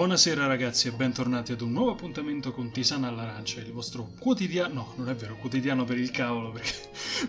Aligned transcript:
Buonasera 0.00 0.46
ragazzi 0.46 0.88
e 0.88 0.92
bentornati 0.92 1.52
ad 1.52 1.60
un 1.60 1.72
nuovo 1.72 1.90
appuntamento 1.90 2.52
con 2.52 2.70
Tisana 2.70 3.08
all'Arancia, 3.08 3.60
il 3.60 3.70
vostro 3.70 4.08
quotidiano, 4.18 4.72
no 4.72 4.94
non 4.96 5.10
è 5.10 5.14
vero, 5.14 5.36
quotidiano 5.36 5.84
per 5.84 5.98
il 5.98 6.10
cavolo 6.10 6.52
perché 6.52 6.72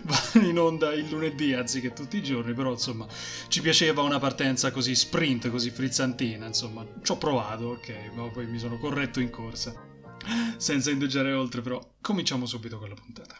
va 0.04 0.40
in 0.40 0.58
onda 0.58 0.94
il 0.94 1.06
lunedì 1.06 1.52
anziché 1.52 1.92
tutti 1.92 2.16
i 2.16 2.22
giorni, 2.22 2.54
però 2.54 2.70
insomma 2.70 3.06
ci 3.48 3.60
piaceva 3.60 4.00
una 4.00 4.18
partenza 4.18 4.70
così 4.70 4.94
sprint, 4.94 5.50
così 5.50 5.68
frizzantina, 5.68 6.46
insomma 6.46 6.82
ci 7.02 7.12
ho 7.12 7.18
provato, 7.18 7.66
ok, 7.66 8.10
ma 8.14 8.26
poi 8.30 8.46
mi 8.46 8.58
sono 8.58 8.78
corretto 8.78 9.20
in 9.20 9.28
corsa. 9.28 9.74
Senza 10.56 10.90
indugiare 10.90 11.34
oltre 11.34 11.60
però, 11.60 11.78
cominciamo 12.00 12.46
subito 12.46 12.78
con 12.78 12.88
la 12.88 12.94
puntata. 12.94 13.38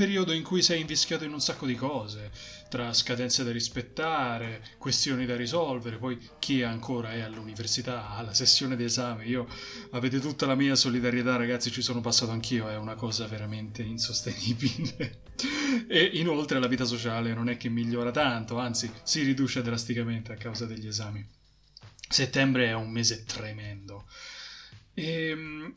Periodo 0.00 0.32
in 0.32 0.42
cui 0.42 0.62
sei 0.62 0.80
invischiato 0.80 1.24
in 1.24 1.32
un 1.34 1.42
sacco 1.42 1.66
di 1.66 1.74
cose, 1.74 2.30
tra 2.70 2.90
scadenze 2.94 3.44
da 3.44 3.52
rispettare, 3.52 4.64
questioni 4.78 5.26
da 5.26 5.36
risolvere, 5.36 5.98
poi 5.98 6.18
chi 6.38 6.62
ancora 6.62 7.12
è 7.12 7.20
all'università, 7.20 8.08
alla 8.12 8.32
sessione 8.32 8.76
di 8.76 8.84
esame, 8.84 9.26
io 9.26 9.46
avete 9.90 10.18
tutta 10.18 10.46
la 10.46 10.54
mia 10.54 10.74
solidarietà 10.74 11.36
ragazzi, 11.36 11.70
ci 11.70 11.82
sono 11.82 12.00
passato 12.00 12.32
anch'io, 12.32 12.70
è 12.70 12.78
una 12.78 12.94
cosa 12.94 13.26
veramente 13.26 13.82
insostenibile. 13.82 15.20
e 15.86 16.02
inoltre 16.14 16.58
la 16.58 16.66
vita 16.66 16.86
sociale 16.86 17.34
non 17.34 17.50
è 17.50 17.58
che 17.58 17.68
migliora 17.68 18.10
tanto, 18.10 18.56
anzi 18.56 18.90
si 19.02 19.22
riduce 19.22 19.60
drasticamente 19.60 20.32
a 20.32 20.36
causa 20.36 20.64
degli 20.64 20.86
esami. 20.86 21.22
Settembre 22.08 22.68
è 22.68 22.72
un 22.72 22.90
mese 22.90 23.24
tremendo. 23.24 24.06
E, 24.94 25.74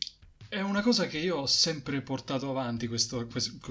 è 0.54 0.62
una 0.62 0.84
cosa 0.84 1.08
che 1.08 1.18
io 1.18 1.38
ho 1.38 1.46
sempre 1.48 2.02
portato 2.02 2.48
avanti, 2.48 2.88
questo, 2.88 3.28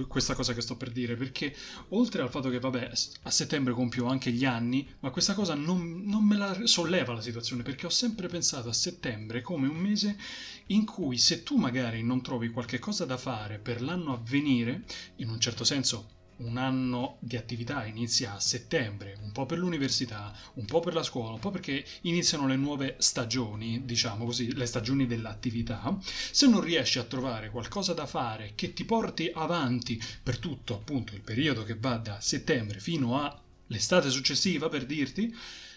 questa 0.08 0.34
cosa 0.34 0.52
che 0.52 0.62
sto 0.62 0.76
per 0.76 0.90
dire, 0.90 1.14
perché 1.14 1.54
oltre 1.90 2.22
al 2.22 2.28
fatto 2.28 2.50
che, 2.50 2.58
vabbè, 2.58 2.90
a 3.22 3.30
settembre 3.30 3.72
compio 3.72 4.06
anche 4.06 4.32
gli 4.32 4.44
anni, 4.44 4.92
ma 4.98 5.10
questa 5.10 5.34
cosa 5.34 5.54
non, 5.54 6.02
non, 6.04 6.24
me 6.24 6.36
la 6.36 6.66
solleva 6.66 7.12
la 7.12 7.20
situazione, 7.20 7.62
perché 7.62 7.86
ho 7.86 7.90
sempre 7.90 8.26
pensato 8.26 8.68
a 8.68 8.72
settembre 8.72 9.42
come 9.42 9.68
un 9.68 9.76
mese 9.76 10.18
in 10.66 10.84
cui 10.84 11.18
se 11.18 11.44
tu 11.44 11.56
magari 11.56 12.02
non 12.02 12.20
trovi 12.20 12.48
qualche 12.48 12.80
cosa 12.80 13.04
da 13.04 13.16
fare 13.16 13.60
per 13.60 13.80
l'anno 13.80 14.12
a 14.12 14.20
venire, 14.20 14.82
in 15.16 15.28
un 15.28 15.38
certo 15.38 15.62
senso 15.62 16.20
un 16.36 16.56
anno 16.56 17.16
di 17.20 17.36
attività 17.36 17.84
inizia 17.84 18.34
a 18.34 18.40
settembre, 18.40 19.16
un 19.22 19.32
po' 19.32 19.46
per 19.46 19.58
l'università, 19.58 20.34
un 20.54 20.64
po' 20.64 20.80
per 20.80 20.94
la 20.94 21.02
scuola, 21.02 21.34
un 21.34 21.40
po' 21.40 21.50
perché 21.50 21.84
iniziano 22.02 22.46
le 22.46 22.56
nuove 22.56 22.96
stagioni, 22.98 23.84
diciamo 23.84 24.24
così, 24.24 24.54
le 24.54 24.66
stagioni 24.66 25.06
dell'attività, 25.06 25.96
se 26.02 26.46
non 26.46 26.60
riesci 26.60 26.98
a 26.98 27.04
trovare 27.04 27.50
qualcosa 27.50 27.92
da 27.92 28.06
fare 28.06 28.52
che 28.54 28.72
ti 28.72 28.84
porti 28.84 29.30
avanti 29.32 30.02
per 30.22 30.38
tutto 30.38 30.74
appunto 30.74 31.14
il 31.14 31.20
periodo 31.20 31.62
che 31.62 31.76
va 31.76 31.96
da 31.96 32.20
settembre 32.20 32.80
fino 32.80 33.20
all'estate 33.20 34.10
successiva, 34.10 34.68
per 34.68 34.86
dirti, 34.86 35.34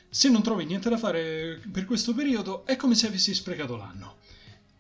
se 0.10 0.30
non 0.30 0.42
trovi 0.42 0.66
niente 0.66 0.90
da 0.90 0.98
fare 0.98 1.62
per 1.72 1.86
questo 1.86 2.14
periodo 2.14 2.66
è 2.66 2.76
come 2.76 2.96
se 2.96 3.08
avessi 3.08 3.34
sprecato 3.34 3.76
l'anno. 3.76 4.18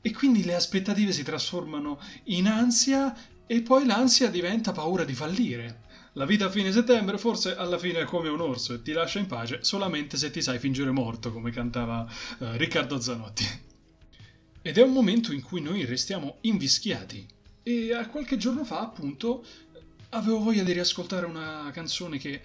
E 0.01 0.11
quindi 0.11 0.43
le 0.43 0.53
aspettative 0.53 1.11
si 1.11 1.23
trasformano 1.23 1.99
in 2.25 2.47
ansia 2.47 3.13
e 3.47 3.61
poi 3.61 3.85
l'ansia 3.85 4.29
diventa 4.29 4.71
paura 4.71 5.03
di 5.03 5.13
fallire. 5.13 5.83
La 6.13 6.25
vita 6.25 6.45
a 6.45 6.49
fine 6.49 6.71
settembre 6.71 7.17
forse 7.17 7.55
alla 7.55 7.77
fine 7.77 7.99
è 7.99 8.05
come 8.05 8.29
un 8.29 8.39
orso 8.39 8.73
e 8.73 8.81
ti 8.81 8.93
lascia 8.93 9.19
in 9.19 9.27
pace 9.27 9.63
solamente 9.63 10.17
se 10.17 10.31
ti 10.31 10.41
sai 10.41 10.59
fingere 10.59 10.91
morto, 10.91 11.31
come 11.31 11.51
cantava 11.51 12.07
uh, 12.39 12.45
Riccardo 12.53 12.99
Zanotti. 13.01 13.45
Ed 14.61 14.77
è 14.77 14.81
un 14.81 14.93
momento 14.93 15.33
in 15.33 15.41
cui 15.41 15.61
noi 15.61 15.85
restiamo 15.85 16.37
invischiati. 16.41 17.27
E 17.61 17.93
a 17.93 18.07
qualche 18.07 18.37
giorno 18.37 18.63
fa, 18.63 18.79
appunto, 18.79 19.45
avevo 20.09 20.39
voglia 20.39 20.63
di 20.63 20.71
riascoltare 20.71 21.25
una 21.25 21.69
canzone 21.73 22.17
che 22.17 22.41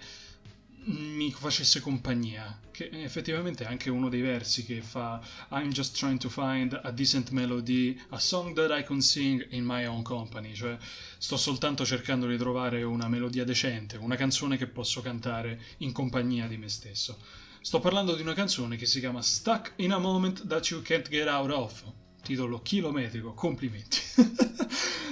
mi 0.85 1.31
facesse 1.31 1.79
compagnia, 1.79 2.59
che 2.71 2.89
effettivamente 2.91 3.63
è 3.63 3.67
anche 3.67 3.89
uno 3.89 4.09
dei 4.09 4.21
versi 4.21 4.65
che 4.65 4.81
fa 4.81 5.21
I'm 5.49 5.71
just 5.71 5.97
trying 5.97 6.17
to 6.19 6.29
find 6.29 6.79
a 6.81 6.91
decent 6.91 7.29
melody, 7.29 7.99
a 8.09 8.19
song 8.19 8.55
that 8.55 8.71
I 8.71 8.83
can 8.83 9.01
sing 9.01 9.45
in 9.51 9.63
my 9.63 9.85
own 9.85 10.01
company, 10.01 10.53
cioè 10.53 10.77
sto 11.17 11.37
soltanto 11.37 11.85
cercando 11.85 12.27
di 12.27 12.37
trovare 12.37 12.81
una 12.81 13.07
melodia 13.07 13.43
decente, 13.43 13.97
una 13.97 14.15
canzone 14.15 14.57
che 14.57 14.67
posso 14.67 15.01
cantare 15.01 15.61
in 15.77 15.91
compagnia 15.91 16.47
di 16.47 16.57
me 16.57 16.69
stesso. 16.69 17.19
Sto 17.61 17.79
parlando 17.79 18.15
di 18.15 18.23
una 18.23 18.33
canzone 18.33 18.75
che 18.75 18.87
si 18.87 18.99
chiama 18.99 19.21
Stuck 19.21 19.73
in 19.75 19.91
a 19.91 19.99
Moment 19.99 20.47
That 20.47 20.67
You 20.69 20.81
Can't 20.81 21.07
Get 21.09 21.27
Out 21.27 21.51
Of, 21.51 21.83
titolo 22.23 22.59
chilometrico, 22.63 23.33
complimenti. 23.33 23.99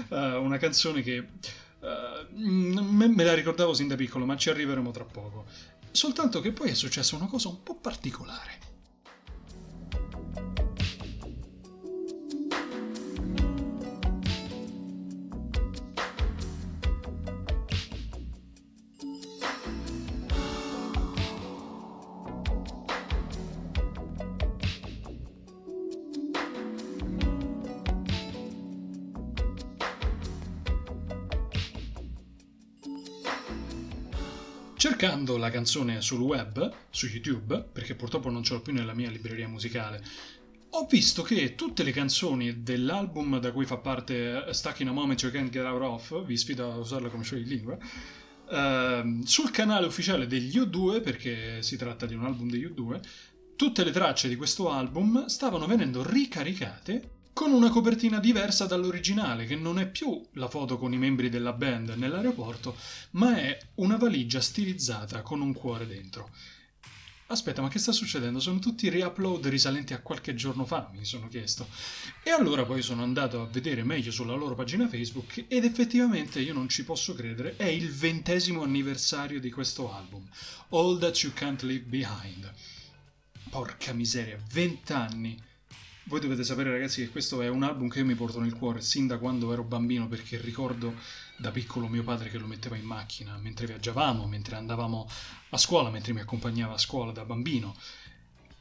uh, 0.09 0.15
una 0.41 0.57
canzone 0.57 1.03
che 1.03 1.27
Uh, 1.81 2.27
me 2.35 3.23
la 3.23 3.33
ricordavo 3.33 3.73
sin 3.73 3.87
da 3.87 3.95
piccolo, 3.95 4.25
ma 4.25 4.35
ci 4.35 4.49
arriveremo 4.49 4.91
tra 4.91 5.05
poco. 5.05 5.45
Soltanto 5.91 6.39
che 6.41 6.51
poi 6.51 6.69
è 6.69 6.73
successa 6.73 7.15
una 7.15 7.27
cosa 7.27 7.47
un 7.47 7.63
po' 7.63 7.75
particolare. 7.75 8.68
Cercando 34.79 35.35
la 35.35 35.49
canzone 35.49 35.99
sul 35.99 36.21
web, 36.21 36.71
su 36.89 37.07
YouTube, 37.07 37.67
perché 37.69 37.95
purtroppo 37.95 38.29
non 38.29 38.43
ce 38.43 38.53
l'ho 38.53 38.61
più 38.61 38.71
nella 38.71 38.93
mia 38.93 39.09
libreria 39.09 39.45
musicale, 39.45 40.01
ho 40.69 40.85
visto 40.89 41.21
che 41.21 41.53
tutte 41.55 41.83
le 41.83 41.91
canzoni 41.91 42.63
dell'album 42.63 43.41
da 43.41 43.51
cui 43.51 43.65
fa 43.65 43.75
parte 43.75 44.45
eh, 44.45 44.53
Stuck 44.53 44.79
in 44.79 44.87
a 44.87 44.93
Moment 44.93 45.21
You 45.21 45.33
Can't 45.33 45.49
Get 45.49 45.65
Out 45.65 45.81
Of, 45.81 46.23
vi 46.25 46.37
sfido 46.37 46.71
a 46.71 46.77
usarla 46.77 47.09
come 47.09 47.25
show 47.25 47.37
di 47.37 47.43
lingua, 47.43 47.77
uh, 47.77 49.21
sul 49.25 49.51
canale 49.51 49.85
ufficiale 49.85 50.27
degli 50.27 50.57
U2, 50.57 51.01
perché 51.01 51.61
si 51.61 51.75
tratta 51.75 52.05
di 52.05 52.13
un 52.13 52.23
album 52.23 52.49
degli 52.49 52.65
U2, 52.65 53.01
tutte 53.57 53.83
le 53.83 53.91
tracce 53.91 54.29
di 54.29 54.37
questo 54.37 54.69
album 54.69 55.25
stavano 55.25 55.67
venendo 55.67 56.09
ricaricate 56.09 57.18
con 57.39 57.53
una 57.53 57.69
copertina 57.69 58.19
diversa 58.19 58.65
dall'originale, 58.65 59.45
che 59.45 59.55
non 59.55 59.79
è 59.79 59.87
più 59.87 60.27
la 60.33 60.49
foto 60.49 60.77
con 60.77 60.91
i 60.91 60.97
membri 60.97 61.29
della 61.29 61.53
band 61.53 61.91
nell'aeroporto, 61.91 62.75
ma 63.11 63.37
è 63.37 63.57
una 63.75 63.95
valigia 63.95 64.41
stilizzata 64.41 65.21
con 65.21 65.39
un 65.39 65.53
cuore 65.53 65.87
dentro. 65.87 66.31
Aspetta, 67.27 67.61
ma 67.61 67.69
che 67.69 67.79
sta 67.79 67.93
succedendo? 67.93 68.41
Sono 68.41 68.59
tutti 68.59 68.89
re-upload 68.89 69.47
risalenti 69.47 69.93
a 69.93 70.01
qualche 70.01 70.35
giorno 70.35 70.65
fa, 70.65 70.91
mi 70.93 71.05
sono 71.05 71.29
chiesto. 71.29 71.69
E 72.23 72.29
allora 72.29 72.65
poi 72.65 72.81
sono 72.81 73.03
andato 73.03 73.41
a 73.41 73.47
vedere 73.47 73.85
meglio 73.85 74.11
sulla 74.11 74.35
loro 74.35 74.53
pagina 74.53 74.89
Facebook 74.89 75.45
ed 75.47 75.63
effettivamente 75.63 76.41
io 76.41 76.53
non 76.53 76.67
ci 76.67 76.83
posso 76.83 77.13
credere, 77.13 77.55
è 77.55 77.67
il 77.67 77.89
ventesimo 77.89 78.63
anniversario 78.63 79.39
di 79.39 79.49
questo 79.49 79.93
album, 79.93 80.27
All 80.71 80.99
That 80.99 81.17
You 81.19 81.31
Can't 81.31 81.61
Leave 81.61 81.85
Behind. 81.85 82.51
Porca 83.49 83.93
miseria, 83.93 84.37
vent'anni! 84.51 85.47
Voi 86.09 86.19
dovete 86.19 86.43
sapere 86.43 86.71
ragazzi 86.71 87.03
che 87.03 87.11
questo 87.11 87.43
è 87.43 87.49
un 87.49 87.61
album 87.61 87.87
che 87.87 87.99
io 87.99 88.05
mi 88.05 88.15
porto 88.15 88.39
nel 88.39 88.55
cuore 88.55 88.81
sin 88.81 89.05
da 89.05 89.19
quando 89.19 89.53
ero 89.53 89.61
bambino 89.61 90.07
perché 90.07 90.41
ricordo 90.41 90.95
da 91.37 91.51
piccolo 91.51 91.87
mio 91.87 92.01
padre 92.01 92.31
che 92.31 92.39
lo 92.39 92.47
metteva 92.47 92.75
in 92.75 92.83
macchina 92.83 93.37
mentre 93.37 93.67
viaggiavamo, 93.67 94.25
mentre 94.25 94.55
andavamo 94.55 95.07
a 95.49 95.57
scuola, 95.57 95.91
mentre 95.91 96.13
mi 96.13 96.21
accompagnava 96.21 96.73
a 96.73 96.77
scuola 96.79 97.11
da 97.11 97.25
bambino. 97.25 97.75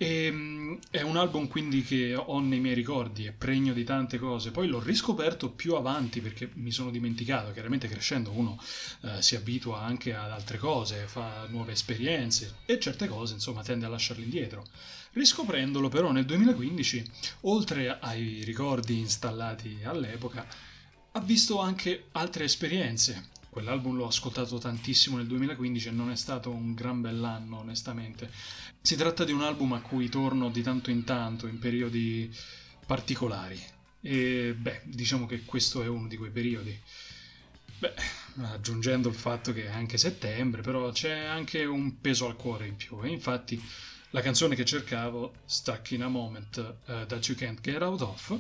E, 0.01 0.27
ehm, 0.27 0.79
è 0.91 1.03
un 1.03 1.17
album 1.17 1.49
quindi 1.49 1.83
che 1.83 2.15
ho 2.15 2.39
nei 2.39 2.61
miei 2.61 2.75
ricordi, 2.75 3.27
è 3.27 3.33
pregno 3.33 3.73
di 3.73 3.83
tante 3.83 4.17
cose. 4.17 4.53
Poi 4.53 4.69
l'ho 4.69 4.81
riscoperto 4.81 5.51
più 5.51 5.75
avanti 5.75 6.21
perché 6.21 6.49
mi 6.55 6.71
sono 6.71 6.91
dimenticato. 6.91 7.53
Chiaramente 7.53 7.89
crescendo 7.89 8.31
uno 8.31 8.59
eh, 9.03 9.21
si 9.21 9.35
abitua 9.35 9.81
anche 9.83 10.15
ad 10.15 10.31
altre 10.31 10.57
cose, 10.57 11.07
fa 11.09 11.47
nuove 11.51 11.73
esperienze 11.73 12.59
e 12.65 12.79
certe 12.79 13.09
cose 13.09 13.35
insomma 13.35 13.63
tende 13.63 13.87
a 13.87 13.89
lasciarle 13.89 14.23
indietro. 14.23 14.65
Riscoprendolo 15.13 15.89
però 15.89 16.13
nel 16.13 16.25
2015, 16.25 17.05
oltre 17.43 17.99
ai 17.99 18.45
ricordi 18.45 18.99
installati 18.99 19.81
all'epoca, 19.83 20.47
ha 21.11 21.21
visto 21.21 21.59
anche 21.59 22.05
altre 22.13 22.45
esperienze. 22.45 23.37
Quell'album 23.59 23.97
l'ho 23.97 24.07
ascoltato 24.07 24.57
tantissimo 24.59 25.17
nel 25.17 25.27
2015 25.27 25.89
e 25.89 25.91
non 25.91 26.13
è 26.13 26.17
stato 26.17 26.49
un 26.49 26.75
gran 26.75 27.01
bell'anno, 27.01 27.59
onestamente. 27.59 28.31
Si 28.81 28.95
tratta 28.95 29.25
di 29.25 29.33
un 29.33 29.43
album 29.43 29.73
a 29.73 29.81
cui 29.81 30.09
torno 30.09 30.49
di 30.49 30.63
tanto 30.63 30.91
in 30.91 31.03
tanto, 31.03 31.49
in 31.49 31.59
periodi 31.59 32.33
particolari. 32.87 33.61
E 34.01 34.55
beh, 34.57 34.83
diciamo 34.85 35.27
che 35.27 35.43
questo 35.43 35.83
è 35.83 35.89
uno 35.89 36.07
di 36.07 36.17
quei 36.17 36.31
periodi. 36.31 36.81
Beh, 37.81 37.95
aggiungendo 38.43 39.09
il 39.09 39.17
fatto 39.17 39.53
che 39.53 39.65
è 39.65 39.71
anche 39.71 39.99
settembre, 39.99 40.63
però 40.63 40.93
c'è 40.93 41.25
anche 41.25 41.65
un 41.65 42.01
peso 42.01 42.29
al 42.29 42.37
cuore 42.37 42.69
in 42.69 42.77
più. 42.77 43.03
E 43.03 43.09
infatti 43.09 43.61
la 44.11 44.21
canzone 44.21 44.55
che 44.55 44.65
cercavo, 44.65 45.33
Stuck 45.47 45.91
in 45.91 46.05
a 46.05 46.09
Moment 46.09 46.59
uh, 46.87 47.07
That 47.07 47.27
You 47.27 47.37
Can't 47.37 47.61
Get 47.61 47.83
Out 47.83 48.03
Of, 48.03 48.39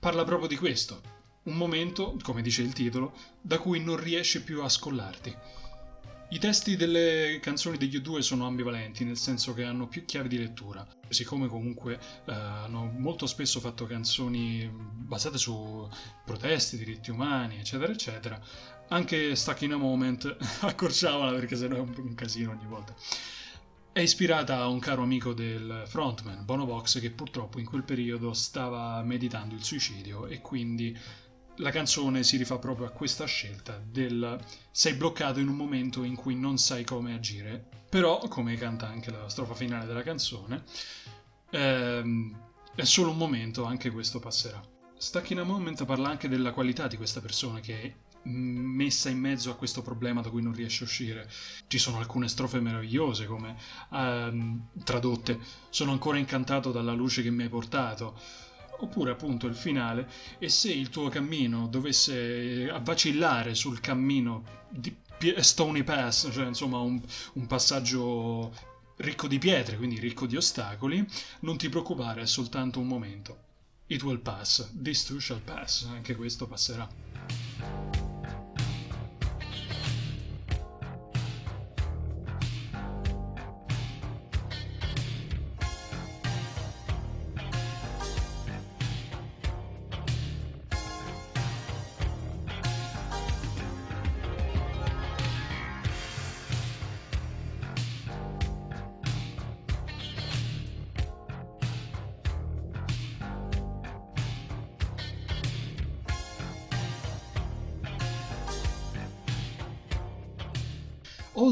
parla 0.00 0.24
proprio 0.24 0.48
di 0.48 0.56
questo. 0.56 1.19
Un 1.42 1.56
momento, 1.56 2.16
come 2.22 2.42
dice 2.42 2.62
il 2.62 2.74
titolo, 2.74 3.14
da 3.40 3.58
cui 3.58 3.82
non 3.82 3.96
riesci 3.96 4.42
più 4.42 4.62
a 4.62 4.68
scollarti. 4.68 5.36
I 6.32 6.38
testi 6.38 6.76
delle 6.76 7.40
canzoni 7.42 7.76
degli 7.76 7.96
U2 7.96 8.18
sono 8.18 8.46
ambivalenti, 8.46 9.04
nel 9.04 9.16
senso 9.16 9.52
che 9.52 9.64
hanno 9.64 9.88
più 9.88 10.04
chiavi 10.04 10.28
di 10.28 10.38
lettura. 10.38 10.86
Siccome 11.08 11.48
comunque 11.48 11.98
eh, 12.26 12.32
hanno 12.32 12.84
molto 12.84 13.26
spesso 13.26 13.58
fatto 13.58 13.84
canzoni 13.84 14.70
basate 14.70 15.38
su 15.38 15.88
proteste, 16.24 16.76
diritti 16.76 17.10
umani, 17.10 17.58
eccetera, 17.58 17.90
eccetera, 17.90 18.40
anche 18.90 19.34
Stuck 19.34 19.62
in 19.62 19.72
a 19.72 19.76
Moment, 19.76 20.36
accorciamola 20.62 21.32
perché 21.32 21.56
sennò 21.56 21.76
è 21.76 21.80
un, 21.80 22.14
casino 22.14 22.52
ogni 22.52 22.66
volta. 22.66 22.94
È 23.90 23.98
ispirata 24.00 24.58
a 24.58 24.68
un 24.68 24.78
caro 24.78 25.02
amico 25.02 25.32
del 25.32 25.82
frontman, 25.86 26.44
Bono 26.44 26.64
Vox, 26.64 27.00
che 27.00 27.10
purtroppo 27.10 27.58
in 27.58 27.66
quel 27.66 27.82
periodo 27.82 28.34
stava 28.34 29.02
meditando 29.02 29.56
il 29.56 29.64
suicidio 29.64 30.26
e 30.26 30.40
quindi 30.40 30.96
la 31.60 31.70
canzone 31.70 32.22
si 32.22 32.36
rifà 32.36 32.58
proprio 32.58 32.86
a 32.86 32.90
questa 32.90 33.26
scelta 33.26 33.80
del 33.82 34.38
sei 34.70 34.94
bloccato 34.94 35.40
in 35.40 35.48
un 35.48 35.56
momento 35.56 36.02
in 36.02 36.16
cui 36.16 36.34
non 36.34 36.58
sai 36.58 36.84
come 36.84 37.14
agire, 37.14 37.68
però, 37.88 38.18
come 38.28 38.56
canta 38.56 38.88
anche 38.88 39.10
la 39.10 39.28
strofa 39.28 39.54
finale 39.54 39.86
della 39.86 40.02
canzone, 40.02 40.64
ehm, 41.50 42.48
è 42.74 42.84
solo 42.84 43.10
un 43.10 43.16
momento, 43.16 43.64
anche 43.64 43.90
questo 43.90 44.20
passerà. 44.20 44.60
Stuck 44.96 45.30
in 45.30 45.38
a 45.38 45.44
Moment 45.44 45.84
parla 45.84 46.08
anche 46.08 46.28
della 46.28 46.52
qualità 46.52 46.86
di 46.86 46.96
questa 46.96 47.20
persona 47.20 47.60
che 47.60 47.82
è 47.82 47.94
messa 48.24 49.08
in 49.08 49.18
mezzo 49.18 49.50
a 49.50 49.56
questo 49.56 49.80
problema 49.80 50.20
da 50.20 50.28
cui 50.28 50.42
non 50.42 50.52
riesce 50.52 50.84
a 50.84 50.86
uscire. 50.86 51.30
Ci 51.66 51.78
sono 51.78 51.98
alcune 51.98 52.28
strofe 52.28 52.60
meravigliose 52.60 53.26
come 53.26 53.56
ehm, 53.92 54.68
tradotte 54.84 55.38
Sono 55.70 55.92
ancora 55.92 56.18
incantato 56.18 56.70
dalla 56.70 56.92
luce 56.92 57.22
che 57.22 57.30
mi 57.30 57.44
hai 57.44 57.48
portato 57.48 58.18
oppure 58.80 59.10
appunto 59.10 59.46
il 59.46 59.54
finale, 59.54 60.08
e 60.38 60.48
se 60.48 60.70
il 60.70 60.88
tuo 60.90 61.08
cammino 61.08 61.66
dovesse 61.68 62.66
vacillare 62.82 63.54
sul 63.54 63.80
cammino 63.80 64.44
di 64.68 64.94
Stony 65.38 65.82
Pass, 65.82 66.30
cioè 66.32 66.46
insomma 66.46 66.78
un, 66.78 67.00
un 67.34 67.46
passaggio 67.46 68.52
ricco 68.96 69.26
di 69.26 69.38
pietre, 69.38 69.76
quindi 69.76 69.98
ricco 69.98 70.26
di 70.26 70.36
ostacoli, 70.36 71.06
non 71.40 71.56
ti 71.56 71.68
preoccupare, 71.68 72.22
è 72.22 72.26
soltanto 72.26 72.80
un 72.80 72.86
momento. 72.86 73.48
It 73.86 74.02
will 74.02 74.20
pass, 74.20 74.70
this 74.72 75.04
too 75.04 75.18
shall 75.18 75.42
pass, 75.42 75.86
anche 75.86 76.14
questo 76.14 76.46
passerà. 76.46 77.09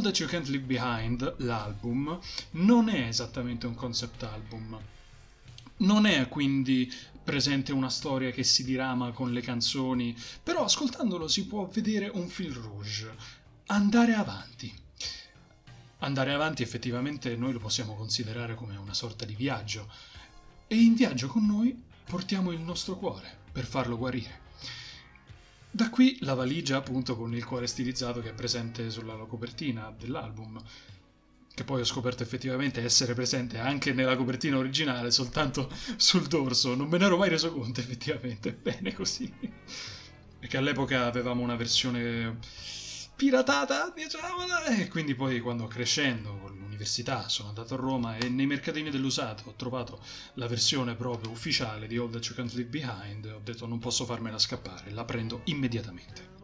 That 0.08 0.20
You 0.20 0.28
Can't 0.30 0.48
Leave 0.48 0.64
Behind, 0.64 1.34
l'album, 1.40 2.18
non 2.52 2.88
è 2.88 3.08
esattamente 3.08 3.66
un 3.66 3.74
concept 3.74 4.22
album. 4.22 4.80
Non 5.78 6.06
è 6.06 6.28
quindi 6.28 6.90
presente 7.22 7.72
una 7.72 7.90
storia 7.90 8.30
che 8.30 8.42
si 8.42 8.64
dirama 8.64 9.10
con 9.10 9.34
le 9.34 9.42
canzoni, 9.42 10.16
però 10.42 10.64
ascoltandolo 10.64 11.28
si 11.28 11.44
può 11.44 11.66
vedere 11.66 12.08
un 12.08 12.26
fil 12.26 12.54
rouge. 12.54 13.14
Andare 13.66 14.14
avanti. 14.14 14.74
Andare 15.98 16.32
avanti 16.32 16.62
effettivamente 16.62 17.36
noi 17.36 17.52
lo 17.52 17.58
possiamo 17.58 17.94
considerare 17.94 18.54
come 18.54 18.78
una 18.78 18.94
sorta 18.94 19.26
di 19.26 19.34
viaggio. 19.34 19.92
E 20.68 20.74
in 20.74 20.94
viaggio 20.94 21.26
con 21.26 21.44
noi 21.44 21.78
portiamo 22.06 22.50
il 22.50 22.60
nostro 22.60 22.96
cuore 22.96 23.40
per 23.52 23.66
farlo 23.66 23.98
guarire. 23.98 24.47
Da 25.70 25.90
qui 25.90 26.18
la 26.20 26.34
valigia 26.34 26.76
appunto 26.76 27.16
con 27.16 27.34
il 27.34 27.44
cuore 27.44 27.66
stilizzato 27.66 28.20
che 28.20 28.30
è 28.30 28.34
presente 28.34 28.90
sulla 28.90 29.14
copertina 29.14 29.94
dell'album, 29.96 30.60
che 31.54 31.64
poi 31.64 31.80
ho 31.80 31.84
scoperto 31.84 32.22
effettivamente 32.22 32.82
essere 32.82 33.14
presente 33.14 33.58
anche 33.58 33.92
nella 33.92 34.16
copertina 34.16 34.56
originale, 34.56 35.10
soltanto 35.10 35.70
sul 35.96 36.26
dorso, 36.26 36.74
non 36.74 36.88
me 36.88 36.98
ne 36.98 37.04
ero 37.04 37.16
mai 37.16 37.28
reso 37.28 37.52
conto 37.52 37.80
effettivamente, 37.80 38.52
bene 38.52 38.92
così. 38.94 39.32
Perché 40.38 40.56
all'epoca 40.56 41.06
avevamo 41.06 41.42
una 41.42 41.56
versione 41.56 42.38
piratata, 43.16 43.92
diciamola, 43.94 44.66
e 44.66 44.88
quindi 44.88 45.14
poi 45.16 45.40
quando 45.40 45.66
crescendo 45.66 46.54
all'università, 46.78 47.28
sono 47.28 47.48
andato 47.48 47.74
a 47.74 47.76
Roma 47.76 48.16
e 48.16 48.28
nei 48.28 48.46
mercatini 48.46 48.90
dell'usato 48.90 49.48
ho 49.48 49.54
trovato 49.54 50.00
la 50.34 50.46
versione 50.46 50.94
proprio 50.94 51.30
ufficiale 51.30 51.88
di 51.88 51.96
All 51.96 52.10
That 52.10 52.24
You 52.26 52.36
Can't 52.36 52.52
Leave 52.52 52.70
Behind 52.70 53.24
ho 53.26 53.40
detto 53.42 53.66
non 53.66 53.80
posso 53.80 54.04
farmela 54.04 54.38
scappare, 54.38 54.90
la 54.92 55.04
prendo 55.04 55.40
immediatamente. 55.44 56.37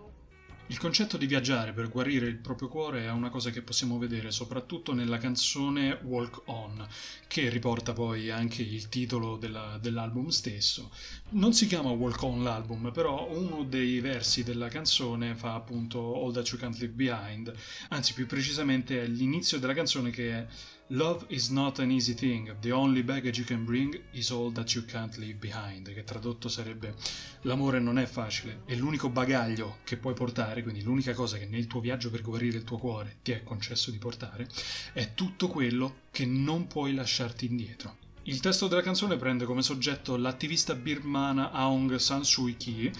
Il 0.68 0.78
concetto 0.78 1.18
di 1.18 1.26
viaggiare 1.26 1.74
per 1.74 1.90
guarire 1.90 2.26
il 2.26 2.38
proprio 2.38 2.68
cuore 2.68 3.04
è 3.04 3.10
una 3.10 3.28
cosa 3.28 3.50
che 3.50 3.60
possiamo 3.60 3.98
vedere 3.98 4.30
soprattutto 4.30 4.94
nella 4.94 5.18
canzone 5.18 5.98
Walk 6.04 6.40
On, 6.46 6.88
che 7.26 7.50
riporta 7.50 7.92
poi 7.92 8.30
anche 8.30 8.62
il 8.62 8.88
titolo 8.88 9.36
della, 9.36 9.78
dell'album 9.78 10.28
stesso. 10.28 10.90
Non 11.30 11.52
si 11.52 11.66
chiama 11.66 11.90
Walk 11.90 12.22
On 12.22 12.42
l'album, 12.42 12.92
però 12.92 13.28
uno 13.30 13.64
dei 13.64 14.00
versi 14.00 14.42
della 14.42 14.68
canzone 14.68 15.34
fa 15.34 15.52
appunto 15.52 16.14
All 16.14 16.32
That 16.32 16.48
You 16.48 16.58
Can't 16.58 16.78
Leave 16.78 16.94
Behind, 16.94 17.52
anzi 17.90 18.14
più 18.14 18.26
precisamente 18.26 19.02
è 19.02 19.06
l'inizio 19.06 19.58
della 19.58 19.74
canzone 19.74 20.08
che 20.08 20.30
è 20.30 20.46
Love 20.88 21.24
is 21.28 21.48
not 21.48 21.78
an 21.78 21.90
easy 21.90 22.12
thing, 22.12 22.54
the 22.60 22.70
only 22.70 23.02
baggage 23.02 23.38
you 23.38 23.46
can 23.46 23.64
bring 23.64 23.98
is 24.12 24.30
all 24.30 24.52
that 24.52 24.74
you 24.74 24.84
can't 24.84 25.16
leave 25.16 25.38
behind, 25.38 25.90
che 25.90 26.04
tradotto 26.04 26.46
sarebbe 26.50 26.94
l'amore 27.42 27.80
non 27.80 27.98
è 27.98 28.04
facile, 28.04 28.60
è 28.66 28.74
l'unico 28.74 29.08
bagaglio 29.08 29.78
che 29.82 29.96
puoi 29.96 30.12
portare, 30.12 30.62
quindi 30.62 30.82
l'unica 30.82 31.14
cosa 31.14 31.38
che 31.38 31.46
nel 31.46 31.66
tuo 31.66 31.80
viaggio 31.80 32.10
per 32.10 32.20
guarire 32.20 32.58
il 32.58 32.64
tuo 32.64 32.76
cuore 32.76 33.16
ti 33.22 33.32
è 33.32 33.42
concesso 33.42 33.90
di 33.90 33.96
portare, 33.96 34.46
è 34.92 35.14
tutto 35.14 35.48
quello 35.48 36.00
che 36.10 36.26
non 36.26 36.66
puoi 36.66 36.92
lasciarti 36.92 37.46
indietro. 37.46 37.96
Il 38.24 38.40
testo 38.40 38.68
della 38.68 38.82
canzone 38.82 39.16
prende 39.16 39.46
come 39.46 39.62
soggetto 39.62 40.16
l'attivista 40.16 40.74
birmana 40.74 41.50
Aung 41.50 41.96
San 41.96 42.24
Suu 42.24 42.54
Kyi, 42.58 42.92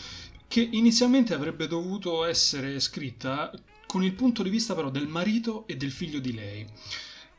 che 0.48 0.66
inizialmente 0.72 1.34
avrebbe 1.34 1.66
dovuto 1.66 2.24
essere 2.24 2.80
scritta 2.80 3.52
con 3.86 4.02
il 4.02 4.14
punto 4.14 4.42
di 4.42 4.48
vista 4.48 4.74
però 4.74 4.88
del 4.88 5.06
marito 5.06 5.66
e 5.66 5.76
del 5.76 5.92
figlio 5.92 6.18
di 6.18 6.32
lei 6.32 6.66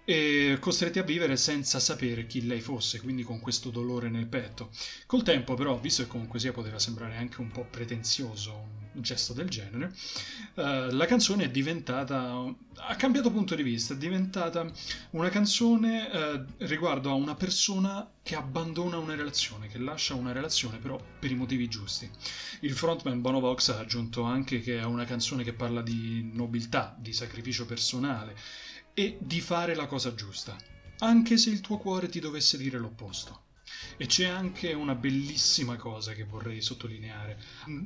e 0.05 0.57
costretti 0.59 0.99
a 0.99 1.03
vivere 1.03 1.35
senza 1.35 1.79
sapere 1.79 2.27
chi 2.27 2.45
lei 2.45 2.61
fosse, 2.61 3.01
quindi 3.01 3.23
con 3.23 3.39
questo 3.39 3.71
dolore 3.71 4.07
nel 4.07 4.27
petto. 4.27 4.69
Col 5.07 5.23
tempo, 5.23 5.55
però, 5.55 5.77
visto 5.79 6.03
che 6.03 6.09
comunque 6.09 6.39
sia 6.39 6.51
poteva 6.51 6.79
sembrare 6.79 7.17
anche 7.17 7.41
un 7.41 7.51
po' 7.51 7.65
pretenzioso 7.69 8.83
un 8.95 9.01
gesto 9.01 9.33
del 9.33 9.49
genere, 9.49 9.93
uh, 10.55 10.91
la 10.91 11.05
canzone 11.05 11.45
è 11.45 11.49
diventata. 11.49 12.43
ha 12.77 12.95
cambiato 12.95 13.31
punto 13.31 13.55
di 13.55 13.63
vista, 13.63 13.93
è 13.93 13.97
diventata 13.97 14.69
una 15.11 15.29
canzone 15.29 16.07
uh, 16.07 16.45
riguardo 16.59 17.09
a 17.09 17.13
una 17.13 17.35
persona 17.35 18.09
che 18.23 18.35
abbandona 18.35 18.97
una 18.97 19.15
relazione, 19.15 19.67
che 19.67 19.77
lascia 19.77 20.15
una 20.15 20.31
relazione, 20.31 20.77
però 20.77 20.99
per 21.19 21.31
i 21.31 21.35
motivi 21.35 21.67
giusti. 21.67 22.09
Il 22.61 22.73
frontman 22.73 23.21
Bono 23.21 23.39
Vox 23.39 23.69
ha 23.69 23.79
aggiunto 23.79 24.23
anche 24.23 24.61
che 24.61 24.79
è 24.79 24.83
una 24.83 25.05
canzone 25.05 25.43
che 25.43 25.53
parla 25.53 25.81
di 25.81 26.31
nobiltà, 26.33 26.95
di 26.97 27.13
sacrificio 27.13 27.65
personale 27.65 28.35
e 28.95 29.17
di 29.19 29.41
fare 29.41 29.75
la 29.75 29.85
cosa 29.87 30.15
giusta, 30.15 30.55
anche 30.99 31.37
se 31.37 31.49
il 31.49 31.59
tuo 31.59 31.77
cuore 31.77 32.07
ti 32.07 32.21
dovesse 32.21 32.57
dire 32.57 32.79
l'opposto. 32.79 33.41
E 33.97 34.05
c'è 34.05 34.25
anche 34.25 34.73
una 34.73 34.95
bellissima 34.95 35.75
cosa 35.75 36.13
che 36.13 36.23
vorrei 36.23 36.61
sottolineare. 36.61 37.37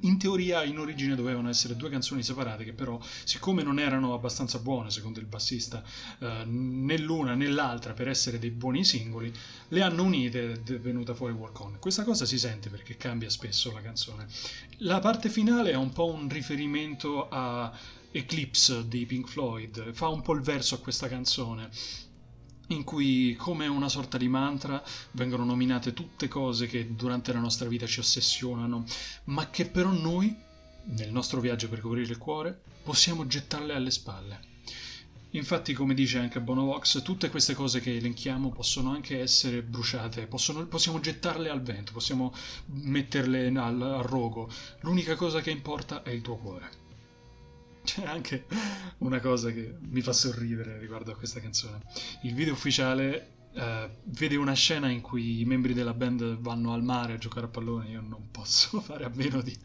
In 0.02 0.20
teoria, 0.20 0.64
in 0.64 0.78
origine 0.78 1.16
dovevano 1.16 1.50
essere 1.50 1.76
due 1.76 1.90
canzoni 1.90 2.22
separate, 2.22 2.64
che 2.64 2.74
però, 2.74 3.00
siccome 3.24 3.64
non 3.64 3.80
erano 3.80 4.14
abbastanza 4.14 4.60
buone, 4.60 4.92
secondo 4.92 5.20
il 5.20 5.26
bassista, 5.26 5.84
eh, 6.20 6.44
né 6.46 6.98
l'una 6.98 7.34
né 7.34 7.48
l'altra 7.48 7.94
per 7.94 8.08
essere 8.08 8.38
dei 8.38 8.52
buoni 8.52 8.84
singoli, 8.84 9.34
le 9.70 9.82
hanno 9.82 10.04
unite 10.04 10.52
ed 10.52 10.70
è 10.70 10.80
venuta 10.80 11.16
fuori 11.16 11.34
Walk 11.34 11.60
On. 11.60 11.78
Questa 11.80 12.04
cosa 12.04 12.26
si 12.26 12.38
sente 12.38 12.70
perché 12.70 12.98
cambia 12.98 13.30
spesso 13.30 13.72
la 13.72 13.82
canzone. 13.82 14.28
La 14.80 15.00
parte 15.00 15.30
finale 15.30 15.72
è 15.72 15.76
un 15.76 15.92
po' 15.92 16.06
un 16.06 16.30
riferimento 16.30 17.30
a 17.30 17.72
Eclipse 18.12 18.88
di 18.88 19.06
Pink 19.06 19.28
Floyd, 19.28 19.94
fa 19.94 20.08
un 20.08 20.22
po' 20.22 20.34
il 20.34 20.42
verso 20.42 20.76
a 20.76 20.80
questa 20.80 21.08
canzone. 21.08 21.70
in 22.70 22.84
cui 22.84 23.36
come 23.36 23.68
una 23.68 23.90
sorta 23.90 24.18
di 24.18 24.28
mantra 24.28 24.84
vengono 25.12 25.44
nominate 25.44 25.94
tutte 25.94 26.28
cose 26.28 26.68
che 26.68 26.96
durante 26.96 27.34
la 27.34 27.40
nostra 27.40 27.68
vita 27.68 27.88
ci 27.88 28.00
ossessionano, 28.00 28.84
ma 29.26 29.50
che 29.50 29.66
però 29.68 29.92
noi, 29.92 30.36
nel 30.86 31.12
nostro 31.12 31.40
viaggio 31.40 31.70
per 31.70 31.82
coprire 31.82 32.12
il 32.12 32.18
cuore, 32.18 32.62
possiamo 32.84 33.26
gettarle 33.26 33.74
alle 33.74 33.92
spalle. 33.92 34.40
Infatti, 35.32 35.74
come 35.74 35.94
dice 35.94 36.18
anche 36.18 36.42
Bonovox, 36.42 37.04
tutte 37.04 37.30
queste 37.30 37.54
cose 37.54 37.80
che 37.80 37.96
elenchiamo 37.96 38.50
possono 38.52 38.92
anche 38.92 39.20
essere 39.20 39.62
bruciate, 39.62 40.26
possono, 40.26 40.66
possiamo 40.66 41.00
gettarle 41.00 41.50
al 41.50 41.62
vento, 41.62 41.92
possiamo 41.92 42.34
metterle 42.66 43.48
al, 43.50 43.82
al 43.82 44.04
rogo. 44.04 44.50
L'unica 44.82 45.16
cosa 45.16 45.42
che 45.42 45.52
importa 45.52 46.02
è 46.02 46.10
il 46.10 46.22
tuo 46.22 46.38
cuore. 46.38 46.79
C'è 47.90 48.06
anche 48.06 48.46
una 49.00 49.20
cosa 49.20 49.50
che 49.52 49.78
mi 49.80 50.02
fa 50.02 50.14
sorridere 50.14 50.78
riguardo 50.78 51.12
a 51.12 51.16
questa 51.16 51.40
canzone. 51.40 51.82
Il 52.24 52.36
video 52.36 52.54
ufficiale 52.54 53.38
Uh, 53.52 53.90
vede 54.04 54.36
una 54.36 54.54
scena 54.54 54.92
in 54.92 55.02
cui 55.02 55.42
i 55.42 55.44
membri 55.44 55.74
della 55.74 55.96
band 55.96 56.38
vanno 56.38 56.72
al 56.72 56.84
mare 56.84 57.14
a 57.14 57.18
giocare 57.18 57.48
a 57.48 57.50
pallone. 57.50 57.90
Io 57.90 58.00
non 58.00 58.30
posso 58.30 58.80
fare 58.80 59.06
a 59.06 59.12
meno 59.12 59.42
di 59.42 59.58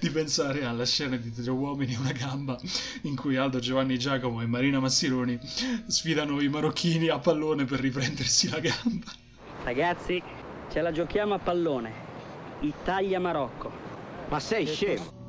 di 0.00 0.10
pensare 0.10 0.64
alla 0.64 0.84
scena 0.84 1.16
di 1.16 1.32
Tre 1.32 1.48
uomini 1.48 1.94
e 1.94 1.96
una 1.96 2.10
gamba 2.10 2.58
in 3.02 3.14
cui 3.14 3.36
Aldo, 3.36 3.60
Giovanni 3.60 3.98
Giacomo 3.98 4.42
e 4.42 4.46
Marina 4.46 4.80
Massironi 4.80 5.38
sfidano 5.86 6.40
i 6.40 6.48
marocchini 6.48 7.08
a 7.08 7.20
pallone 7.20 7.64
per 7.64 7.78
riprendersi 7.78 8.50
la 8.50 8.58
gamba. 8.58 9.12
Ragazzi, 9.62 10.20
ce 10.70 10.80
la 10.82 10.90
giochiamo 10.90 11.34
a 11.34 11.38
pallone. 11.38 11.92
Italia-Marocco. 12.60 13.70
Ma 14.28 14.40
sei 14.40 14.66
scemo? 14.66 15.23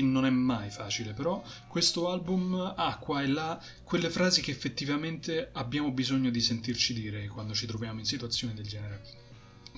Avanti 0.00 0.02
non 0.02 0.24
è 0.24 0.30
mai 0.30 0.70
facile, 0.70 1.12
però 1.12 1.42
questo 1.68 2.08
album 2.10 2.54
ha 2.76 2.96
qua 2.98 3.22
e 3.22 3.28
là 3.28 3.62
quelle 3.84 4.10
frasi 4.10 4.40
che 4.40 4.50
effettivamente 4.50 5.50
abbiamo 5.52 5.90
bisogno 5.92 6.30
di 6.30 6.40
sentirci 6.40 6.94
dire 6.94 7.28
quando 7.28 7.54
ci 7.54 7.66
troviamo 7.66 8.00
in 8.00 8.06
situazioni 8.06 8.54
del 8.54 8.66
genere. 8.66 9.02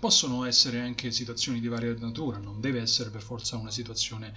Possono 0.00 0.44
essere 0.44 0.80
anche 0.80 1.12
situazioni 1.12 1.60
di 1.60 1.68
varia 1.68 1.94
natura, 1.98 2.38
non 2.38 2.60
deve 2.60 2.80
essere 2.80 3.10
per 3.10 3.22
forza 3.22 3.56
una 3.56 3.70
situazione 3.70 4.32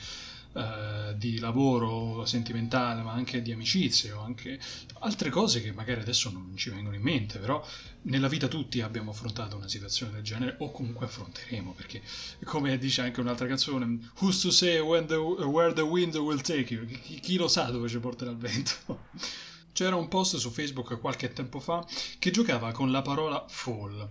eh, 0.56 1.16
di 1.18 1.38
lavoro 1.40 2.26
sentimentale, 2.26 3.02
ma 3.02 3.12
anche 3.12 3.42
di 3.42 3.52
amicizie 3.52 4.14
o 4.14 4.22
anche 4.22 4.58
altre 5.00 5.30
cose 5.30 5.62
che 5.62 5.74
magari 5.74 6.00
adesso 6.00 6.32
non 6.32 6.54
ci 6.56 6.70
vengono 6.70 6.96
in 6.96 7.02
mente, 7.02 7.40
però 7.40 7.62
nella 8.04 8.30
vita 8.30 8.48
tutti 8.48 8.80
abbiamo 8.80 9.12
affrontato 9.12 9.58
una 9.58 9.68
situazione 9.68 10.14
del 10.14 10.24
genere 10.24 10.56
o 10.60 10.72
comunque 10.72 11.08
affronteremo, 11.08 11.74
perché 11.74 12.02
come 12.46 12.78
dice 12.78 13.02
anche 13.02 13.20
un'altra 13.20 13.48
canzone, 13.48 14.12
Who's 14.20 14.40
to 14.40 14.52
say 14.52 14.78
the, 15.06 15.16
where 15.16 15.74
the 15.74 15.82
wind 15.82 16.16
will 16.16 16.40
take 16.40 16.74
you? 16.74 16.86
Chi, 16.86 17.20
chi 17.20 17.36
lo 17.36 17.50
sa 17.50 17.66
dove 17.66 17.90
ci 17.90 18.00
porterà 18.00 18.32
il 18.32 18.38
vento? 18.38 19.08
C'era 19.76 19.98
un 19.98 20.08
post 20.08 20.38
su 20.38 20.52
Facebook 20.52 20.98
qualche 21.02 21.34
tempo 21.34 21.60
fa 21.60 21.86
che 22.18 22.32
giocava 22.32 22.72
con 22.72 22.92
la 22.92 23.02
parola 23.02 23.44
fall. 23.50 24.10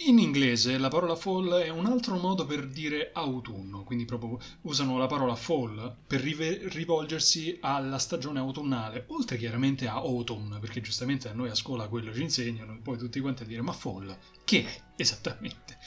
In 0.00 0.18
inglese 0.18 0.76
la 0.76 0.88
parola 0.88 1.16
fall 1.16 1.50
è 1.54 1.70
un 1.70 1.86
altro 1.86 2.18
modo 2.18 2.44
per 2.44 2.68
dire 2.68 3.12
autunno, 3.14 3.82
quindi 3.82 4.04
proprio 4.04 4.38
usano 4.62 4.98
la 4.98 5.06
parola 5.06 5.34
fall 5.34 5.96
per 6.06 6.20
rivolgersi 6.20 7.56
alla 7.62 7.98
stagione 7.98 8.38
autunnale, 8.38 9.04
oltre 9.08 9.38
chiaramente 9.38 9.88
a 9.88 9.94
autumn, 9.94 10.58
perché 10.60 10.82
giustamente 10.82 11.30
a 11.30 11.32
noi 11.32 11.48
a 11.48 11.54
scuola 11.54 11.88
quello 11.88 12.12
ci 12.12 12.20
insegnano, 12.20 12.74
e 12.74 12.80
poi 12.82 12.98
tutti 12.98 13.20
quanti 13.20 13.44
a 13.44 13.46
dire 13.46 13.62
ma 13.62 13.72
fall, 13.72 14.14
che 14.44 14.64
è 14.66 14.82
esattamente? 14.96 15.78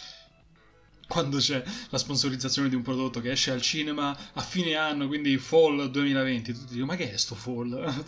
Quando 1.08 1.38
c'è 1.38 1.64
la 1.90 1.98
sponsorizzazione 2.00 2.68
di 2.68 2.76
un 2.76 2.82
prodotto 2.82 3.22
che 3.22 3.32
esce 3.32 3.52
al 3.52 3.62
cinema 3.62 4.18
a 4.34 4.42
fine 4.42 4.74
anno, 4.74 5.08
quindi 5.08 5.38
fall 5.38 5.88
2020, 5.88 6.54
tutti 6.54 6.74
dicono 6.74 6.86
ma 6.88 6.96
che 6.96 7.12
è 7.12 7.18
sto 7.18 7.36
fall? 7.36 8.04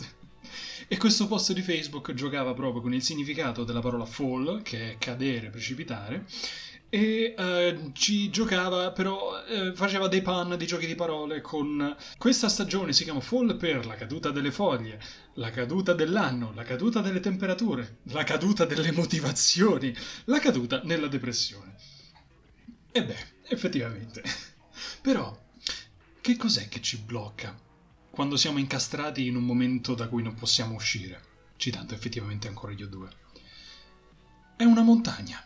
E 0.92 0.98
questo 0.98 1.26
post 1.26 1.54
di 1.54 1.62
Facebook 1.62 2.12
giocava 2.12 2.52
proprio 2.52 2.82
con 2.82 2.92
il 2.92 3.00
significato 3.00 3.64
della 3.64 3.80
parola 3.80 4.04
fall, 4.04 4.60
che 4.60 4.90
è 4.90 4.98
cadere, 4.98 5.48
precipitare, 5.48 6.26
e 6.90 7.34
uh, 7.34 7.92
ci 7.92 8.28
giocava 8.28 8.92
però 8.92 9.38
uh, 9.38 9.74
faceva 9.74 10.06
dei 10.06 10.20
pan 10.20 10.54
di 10.58 10.66
giochi 10.66 10.86
di 10.86 10.94
parole 10.94 11.40
con 11.40 11.96
questa 12.18 12.50
stagione 12.50 12.92
si 12.92 13.04
chiama 13.04 13.20
fall 13.20 13.56
per 13.56 13.86
la 13.86 13.94
caduta 13.94 14.30
delle 14.30 14.50
foglie 14.50 15.00
la 15.36 15.48
caduta 15.48 15.94
dell'anno 15.94 16.52
la 16.54 16.62
caduta 16.62 17.00
delle 17.00 17.20
temperature 17.20 18.00
la 18.08 18.24
caduta 18.24 18.66
delle 18.66 18.92
motivazioni 18.92 19.96
la 20.26 20.40
caduta 20.40 20.82
nella 20.84 21.08
depressione. 21.08 21.74
E 22.92 23.02
beh 23.02 23.26
effettivamente. 23.48 24.22
Però 25.00 25.34
che 26.20 26.36
cos'è 26.36 26.68
che 26.68 26.82
ci 26.82 26.98
blocca 26.98 27.58
quando 28.12 28.36
siamo 28.36 28.58
incastrati 28.58 29.26
in 29.26 29.36
un 29.36 29.44
momento 29.44 29.94
da 29.94 30.06
cui 30.06 30.22
non 30.22 30.34
possiamo 30.34 30.74
uscire, 30.74 31.22
citando 31.56 31.94
effettivamente 31.94 32.46
ancora 32.46 32.74
io 32.74 32.86
due. 32.86 33.08
È 34.54 34.64
una 34.64 34.82
montagna. 34.82 35.42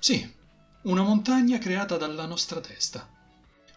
Sì, 0.00 0.28
una 0.82 1.02
montagna 1.02 1.58
creata 1.58 1.96
dalla 1.96 2.26
nostra 2.26 2.60
testa. 2.60 3.08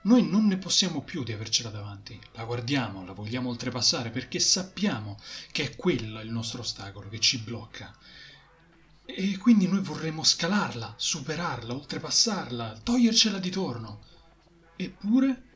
Noi 0.01 0.27
non 0.27 0.47
ne 0.47 0.57
possiamo 0.57 1.03
più 1.03 1.23
di 1.23 1.33
avercela 1.33 1.69
davanti, 1.69 2.19
la 2.31 2.45
guardiamo, 2.45 3.05
la 3.05 3.13
vogliamo 3.13 3.49
oltrepassare 3.49 4.09
perché 4.09 4.39
sappiamo 4.39 5.19
che 5.51 5.63
è 5.63 5.75
quello 5.75 6.19
il 6.19 6.31
nostro 6.31 6.61
ostacolo 6.61 7.09
che 7.09 7.19
ci 7.19 7.37
blocca. 7.37 7.95
E 9.05 9.37
quindi 9.37 9.67
noi 9.67 9.81
vorremmo 9.81 10.23
scalarla, 10.23 10.95
superarla, 10.97 11.75
oltrepassarla, 11.75 12.79
togliercela 12.81 13.37
di 13.37 13.51
torno. 13.51 14.01
Eppure 14.75 15.54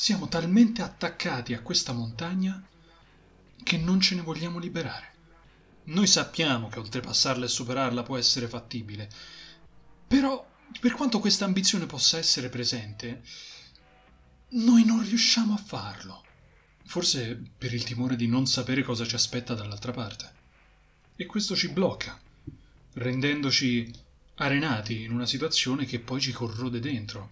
siamo 0.00 0.28
talmente 0.28 0.80
attaccati 0.80 1.54
a 1.54 1.60
questa 1.60 1.92
montagna 1.92 2.64
che 3.64 3.76
non 3.78 4.00
ce 4.00 4.14
ne 4.14 4.20
vogliamo 4.20 4.60
liberare. 4.60 5.12
Noi 5.86 6.06
sappiamo 6.06 6.68
che 6.68 6.78
oltrepassarla 6.78 7.44
e 7.44 7.48
superarla 7.48 8.04
può 8.04 8.16
essere 8.16 8.46
fattibile, 8.46 9.10
però 10.06 10.48
per 10.78 10.92
quanto 10.92 11.18
questa 11.18 11.46
ambizione 11.46 11.86
possa 11.86 12.16
essere 12.16 12.48
presente, 12.48 13.24
noi 14.50 14.84
non 14.84 15.02
riusciamo 15.02 15.54
a 15.54 15.58
farlo. 15.58 16.24
Forse 16.84 17.42
per 17.58 17.74
il 17.74 17.82
timore 17.82 18.14
di 18.14 18.28
non 18.28 18.46
sapere 18.46 18.84
cosa 18.84 19.04
ci 19.04 19.16
aspetta 19.16 19.54
dall'altra 19.54 19.90
parte. 19.90 20.32
E 21.16 21.26
questo 21.26 21.56
ci 21.56 21.70
blocca, 21.70 22.16
rendendoci 22.92 23.92
arenati 24.36 25.02
in 25.02 25.10
una 25.10 25.26
situazione 25.26 25.86
che 25.86 25.98
poi 25.98 26.20
ci 26.20 26.30
corrode 26.30 26.78
dentro 26.78 27.30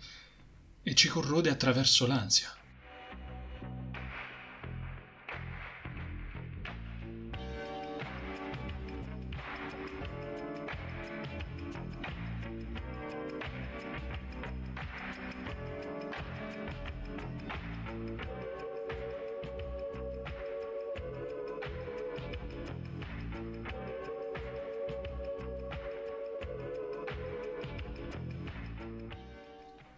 e 0.89 0.95
ci 0.95 1.09
corrode 1.09 1.51
attraverso 1.51 2.07
l'ansia. 2.07 2.49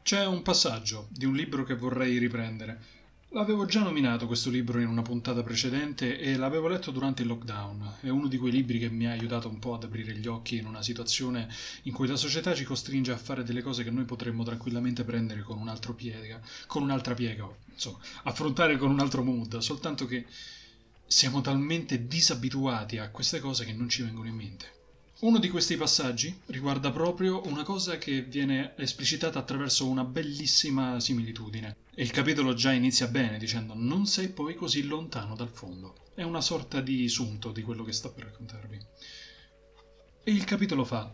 C'è 0.09 0.25
un 0.25 0.41
passaggio 0.41 1.09
di 1.11 1.27
un 1.27 1.35
libro 1.35 1.65
che 1.65 1.75
vorrei 1.75 2.17
riprendere. 2.17 2.81
L'avevo 3.33 3.67
già 3.67 3.83
nominato 3.83 4.27
questo 4.27 4.49
libro 4.49 4.81
in 4.81 4.89
una 4.89 5.03
puntata 5.03 5.43
precedente 5.43 6.19
e 6.19 6.35
l'avevo 6.39 6.67
letto 6.67 6.91
durante 6.91 7.21
il 7.21 7.29
lockdown. 7.29 7.97
È 8.01 8.09
uno 8.09 8.27
di 8.27 8.39
quei 8.39 8.51
libri 8.51 8.79
che 8.79 8.89
mi 8.89 9.07
ha 9.07 9.11
aiutato 9.11 9.51
un 9.51 9.59
po' 9.59 9.75
ad 9.75 9.85
aprire 9.85 10.15
gli 10.15 10.27
occhi 10.27 10.57
in 10.57 10.65
una 10.65 10.81
situazione 10.81 11.47
in 11.83 11.93
cui 11.93 12.07
la 12.07 12.17
società 12.17 12.55
ci 12.55 12.65
costringe 12.65 13.13
a 13.13 13.19
fare 13.19 13.45
delle 13.45 13.61
cose 13.61 13.85
che 13.85 13.91
noi 13.91 14.07
potremmo 14.07 14.45
tranquillamente 14.45 15.05
prendere 15.05 15.43
con 15.43 15.59
un 15.59 15.69
altro 15.69 15.93
piega, 15.93 16.41
con 16.67 16.83
un'altra 16.83 17.13
piega, 17.13 17.47
insomma, 17.71 17.99
affrontare 18.23 18.79
con 18.79 18.91
un 18.91 19.01
altro 19.01 19.23
mood, 19.23 19.59
soltanto 19.59 20.07
che 20.07 20.25
siamo 21.07 21.43
talmente 21.43 22.07
disabituati 22.07 22.97
a 22.97 23.11
queste 23.11 23.41
cose 23.41 23.67
che 23.67 23.75
non 23.75 23.91
ci 23.91 24.01
vengono 24.01 24.27
in 24.27 24.37
mente. 24.37 24.78
Uno 25.21 25.41
di 25.41 25.49
questi 25.49 25.77
passaggi 25.77 26.43
riguarda 26.47 26.93
proprio 26.93 27.45
una 27.47 27.65
cosa 27.65 27.99
che 27.99 28.23
viene 28.23 28.75
esplicitata 28.77 29.41
attraverso 29.41 29.89
una 29.89 30.05
bellissima 30.05 31.01
similitudine. 31.01 31.79
E 31.93 32.05
il 32.05 32.13
capitolo 32.13 32.55
già 32.55 32.71
inizia 32.71 33.09
bene 33.09 33.37
dicendo 33.37 33.73
non 33.75 34.07
sei 34.07 34.29
poi 34.29 34.55
così 34.55 34.85
lontano 34.85 35.35
dal 35.35 35.49
fondo. 35.49 35.97
È 36.15 36.23
una 36.23 36.41
sorta 36.41 36.81
di 36.81 37.09
sunto 37.09 37.51
di 37.51 37.63
quello 37.63 37.83
che 37.83 37.91
sto 37.91 38.13
per 38.13 38.27
raccontarvi. 38.27 38.79
E 40.23 40.31
il 40.31 40.45
capitolo 40.45 40.85
fa 40.85 41.13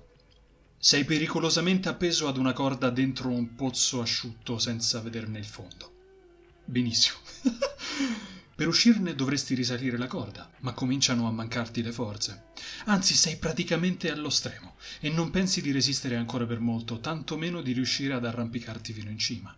sei 0.76 1.06
pericolosamente 1.06 1.88
appeso 1.88 2.28
ad 2.28 2.36
una 2.36 2.52
corda 2.52 2.90
dentro 2.90 3.30
un 3.30 3.54
pozzo 3.54 4.02
asciutto 4.02 4.58
senza 4.58 5.00
vederne 5.00 5.38
il 5.38 5.46
fondo. 5.46 5.92
Benissimo. 6.66 7.16
per 8.54 8.68
uscirne 8.68 9.14
dovresti 9.14 9.54
risalire 9.54 9.96
la 9.96 10.06
corda, 10.06 10.48
ma 10.60 10.72
cominciano 10.72 11.26
a 11.26 11.32
mancarti 11.32 11.82
le 11.82 11.92
forze. 11.92 12.44
Anzi, 12.84 13.14
sei 13.14 13.36
praticamente 13.36 14.10
allo 14.10 14.30
stremo 14.30 14.76
e 15.00 15.10
non 15.10 15.30
pensi 15.30 15.60
di 15.60 15.72
resistere 15.72 16.16
ancora 16.16 16.46
per 16.46 16.60
molto, 16.60 17.00
tanto 17.00 17.36
meno 17.36 17.62
di 17.62 17.72
riuscire 17.72 18.14
ad 18.14 18.24
arrampicarti 18.24 18.92
fino 18.92 19.10
in 19.10 19.18
cima. 19.18 19.56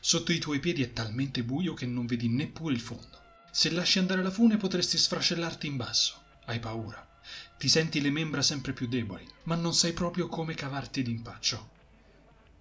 Sotto 0.00 0.32
i 0.32 0.38
tuoi 0.38 0.58
piedi 0.58 0.82
è 0.82 0.92
talmente 0.92 1.42
buio 1.44 1.72
che 1.74 1.86
non 1.86 2.06
vedi 2.06 2.28
neppure 2.28 2.74
il 2.74 2.80
fondo. 2.80 3.22
Se 3.50 3.70
lasci 3.70 4.00
andare 4.00 4.22
la 4.22 4.30
fune 4.30 4.56
potresti 4.56 4.98
sfracellarti 4.98 5.66
in 5.66 5.76
basso. 5.76 6.20
Hai 6.46 6.58
paura. 6.58 7.08
Ti 7.56 7.68
senti 7.68 8.00
le 8.00 8.10
membra 8.10 8.42
sempre 8.42 8.72
più 8.72 8.88
deboli, 8.88 9.26
ma 9.44 9.54
non 9.54 9.72
sai 9.72 9.92
proprio 9.92 10.26
come 10.26 10.54
cavarti 10.54 11.02
d'impaccio. 11.02 11.70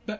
Beh, 0.06 0.20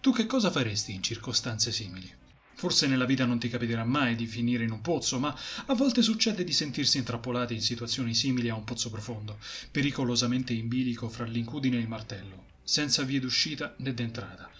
tu 0.00 0.12
che 0.12 0.24
cosa 0.26 0.50
faresti 0.50 0.94
in 0.94 1.02
circostanze 1.02 1.72
simili? 1.72 2.10
Forse 2.58 2.86
nella 2.86 3.04
vita 3.04 3.26
non 3.26 3.38
ti 3.38 3.50
capiterà 3.50 3.84
mai 3.84 4.16
di 4.16 4.24
finire 4.24 4.64
in 4.64 4.70
un 4.70 4.80
pozzo, 4.80 5.18
ma 5.18 5.36
a 5.66 5.74
volte 5.74 6.00
succede 6.00 6.42
di 6.42 6.54
sentirsi 6.54 6.96
intrappolati 6.96 7.52
in 7.52 7.60
situazioni 7.60 8.14
simili 8.14 8.48
a 8.48 8.54
un 8.54 8.64
pozzo 8.64 8.88
profondo, 8.88 9.36
pericolosamente 9.70 10.54
in 10.54 10.66
bilico 10.66 11.10
fra 11.10 11.26
l'incudine 11.26 11.76
e 11.76 11.80
il 11.80 11.88
martello, 11.88 12.44
senza 12.64 13.02
vie 13.02 13.20
d'uscita 13.20 13.74
né 13.80 13.92
d'entrata. 13.92 14.50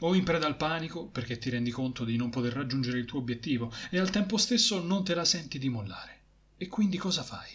O 0.00 0.14
in 0.14 0.24
preda 0.24 0.46
al 0.46 0.58
panico 0.58 1.06
perché 1.06 1.38
ti 1.38 1.48
rendi 1.48 1.70
conto 1.70 2.04
di 2.04 2.16
non 2.16 2.28
poter 2.28 2.52
raggiungere 2.52 2.98
il 2.98 3.06
tuo 3.06 3.20
obiettivo 3.20 3.72
e 3.88 3.98
al 3.98 4.10
tempo 4.10 4.36
stesso 4.36 4.82
non 4.82 5.02
te 5.02 5.14
la 5.14 5.24
senti 5.24 5.58
di 5.58 5.70
mollare. 5.70 6.18
E 6.58 6.68
quindi 6.68 6.98
cosa 6.98 7.22
fai? 7.22 7.50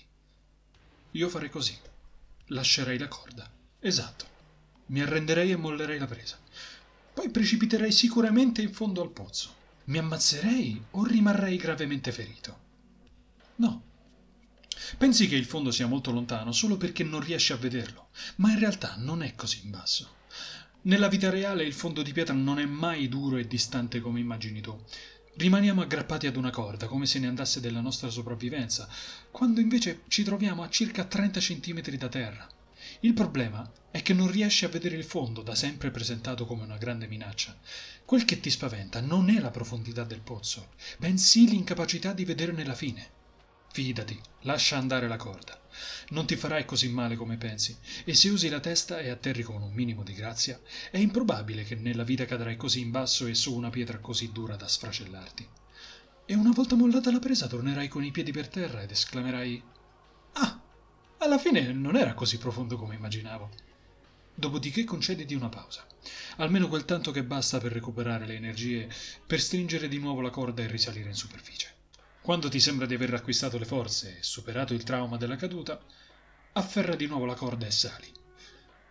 Io 1.11 1.29
farei 1.29 1.51
così. 1.51 1.77
Lascerei 2.47 2.97
la 2.97 3.07
corda. 3.07 3.47
Esatto. 3.79 4.25
Mi 4.87 5.01
arrenderei 5.01 5.51
e 5.51 5.55
mollerei 5.55 5.99
la 5.99 6.07
presa. 6.07 6.39
Poi 7.13 7.29
precipiterei 7.29 7.91
sicuramente 7.91 8.63
in 8.63 8.73
fondo 8.73 9.03
al 9.03 9.11
pozzo. 9.11 9.61
Mi 9.85 9.97
ammazzerei 9.97 10.81
o 10.91 11.03
rimarrei 11.03 11.57
gravemente 11.57 12.13
ferito? 12.13 12.59
No. 13.55 13.83
Pensi 14.97 15.27
che 15.27 15.35
il 15.35 15.43
fondo 15.43 15.71
sia 15.71 15.87
molto 15.87 16.11
lontano 16.11 16.53
solo 16.53 16.77
perché 16.77 17.03
non 17.03 17.19
riesci 17.19 17.51
a 17.51 17.57
vederlo, 17.57 18.07
ma 18.37 18.51
in 18.51 18.59
realtà 18.59 18.95
non 18.97 19.21
è 19.21 19.35
così 19.35 19.59
in 19.63 19.71
basso. 19.71 20.15
Nella 20.83 21.09
vita 21.09 21.29
reale 21.29 21.63
il 21.65 21.73
fondo 21.73 22.01
di 22.01 22.13
pietra 22.13 22.33
non 22.33 22.59
è 22.59 22.65
mai 22.65 23.09
duro 23.09 23.35
e 23.35 23.45
distante 23.45 23.99
come 23.99 24.21
immagini 24.21 24.61
tu. 24.61 24.77
Rimaniamo 25.35 25.81
aggrappati 25.81 26.27
ad 26.27 26.37
una 26.37 26.49
corda, 26.49 26.87
come 26.87 27.05
se 27.05 27.19
ne 27.19 27.27
andasse 27.27 27.59
della 27.59 27.81
nostra 27.81 28.09
sopravvivenza, 28.09 28.87
quando 29.31 29.59
invece 29.59 30.03
ci 30.07 30.23
troviamo 30.23 30.63
a 30.63 30.69
circa 30.69 31.03
30 31.03 31.39
centimetri 31.41 31.97
da 31.97 32.07
terra. 32.07 32.47
Il 33.03 33.13
problema 33.13 33.69
è 33.91 34.01
che 34.01 34.13
non 34.13 34.31
riesci 34.31 34.63
a 34.63 34.69
vedere 34.69 34.95
il 34.95 35.03
fondo, 35.03 35.41
da 35.41 35.55
sempre 35.55 35.91
presentato 35.91 36.45
come 36.45 36.63
una 36.63 36.77
grande 36.77 37.05
minaccia. 37.05 37.53
Quel 38.05 38.23
che 38.23 38.39
ti 38.39 38.49
spaventa 38.49 39.01
non 39.01 39.29
è 39.29 39.41
la 39.41 39.51
profondità 39.51 40.05
del 40.05 40.21
pozzo, 40.21 40.69
bensì 40.97 41.49
l'incapacità 41.49 42.13
di 42.13 42.23
vederne 42.23 42.63
la 42.63 42.73
fine. 42.73 43.05
Fidati, 43.73 44.17
lascia 44.43 44.77
andare 44.77 45.09
la 45.09 45.17
corda. 45.17 45.59
Non 46.11 46.25
ti 46.25 46.37
farai 46.37 46.63
così 46.63 46.87
male 46.87 47.17
come 47.17 47.35
pensi, 47.35 47.77
e 48.05 48.13
se 48.13 48.29
usi 48.29 48.47
la 48.47 48.61
testa 48.61 48.99
e 48.99 49.09
atterri 49.09 49.43
con 49.43 49.61
un 49.61 49.73
minimo 49.73 50.03
di 50.03 50.13
grazia, 50.13 50.57
è 50.89 50.97
improbabile 50.97 51.65
che 51.65 51.75
nella 51.75 52.05
vita 52.05 52.23
cadrai 52.23 52.55
così 52.55 52.79
in 52.79 52.91
basso 52.91 53.27
e 53.27 53.35
su 53.35 53.53
una 53.53 53.69
pietra 53.69 53.99
così 53.99 54.31
dura 54.31 54.55
da 54.55 54.69
sfracellarti. 54.69 55.45
E 56.25 56.35
una 56.35 56.51
volta 56.51 56.75
mollata 56.75 57.11
la 57.11 57.19
presa 57.19 57.47
tornerai 57.47 57.89
con 57.89 58.05
i 58.05 58.11
piedi 58.11 58.31
per 58.31 58.47
terra 58.47 58.81
ed 58.81 58.91
esclamerai 58.91 59.61
alla 61.23 61.37
fine 61.37 61.71
non 61.71 61.95
era 61.95 62.13
così 62.13 62.37
profondo 62.37 62.77
come 62.77 62.95
immaginavo. 62.95 63.49
Dopodiché 64.35 64.83
concediti 64.83 65.33
una 65.33 65.47
pausa, 65.47 65.85
almeno 66.37 66.67
quel 66.67 66.85
tanto 66.85 67.11
che 67.11 67.23
basta 67.23 67.59
per 67.59 67.71
recuperare 67.71 68.25
le 68.25 68.35
energie, 68.35 68.89
per 69.25 69.39
stringere 69.39 69.87
di 69.87 69.99
nuovo 69.99 70.21
la 70.21 70.29
corda 70.29 70.63
e 70.63 70.67
risalire 70.67 71.09
in 71.09 71.15
superficie. 71.15 71.71
Quando 72.21 72.49
ti 72.49 72.59
sembra 72.59 72.85
di 72.85 72.95
aver 72.95 73.13
acquistato 73.13 73.57
le 73.57 73.65
forze 73.65 74.17
e 74.17 74.23
superato 74.23 74.73
il 74.73 74.83
trauma 74.83 75.17
della 75.17 75.35
caduta, 75.35 75.79
afferra 76.53 76.95
di 76.95 77.05
nuovo 77.05 77.25
la 77.25 77.35
corda 77.35 77.65
e 77.65 77.71
sali. 77.71 78.11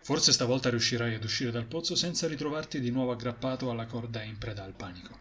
Forse 0.01 0.31
stavolta 0.31 0.69
riuscirai 0.69 1.15
ad 1.15 1.23
uscire 1.23 1.51
dal 1.51 1.65
pozzo 1.65 1.95
senza 1.95 2.27
ritrovarti 2.27 2.79
di 2.79 2.89
nuovo 2.89 3.11
aggrappato 3.11 3.69
alla 3.69 3.85
corda 3.85 4.21
in 4.23 4.37
preda 4.37 4.63
al 4.63 4.73
panico. 4.73 5.19